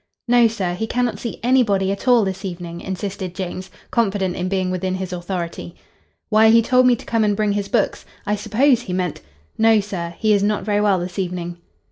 [0.27, 0.73] "No, sir.
[0.73, 5.13] He cannot see anybody at all this evening," insisted James, confident in being within his
[5.13, 5.75] authority.
[6.29, 8.03] "Why, he told me to come and bring his books!
[8.25, 9.21] I suppose he meant—!"
[9.59, 10.15] "No, sir.
[10.17, 11.57] He is not very well this evening."